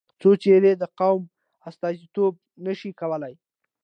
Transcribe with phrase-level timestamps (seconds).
[0.19, 1.21] څو څېرې د قوم
[1.69, 2.33] استازیتوب
[2.65, 3.33] نه شي کولای.